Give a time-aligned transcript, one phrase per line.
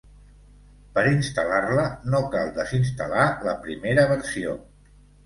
[0.93, 4.57] Per instal·lar-la no cal desinstal·lar la primera versió.